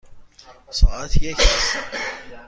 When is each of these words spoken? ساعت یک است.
ساعت 0.71 1.21
یک 1.21 1.39
است. 1.39 1.77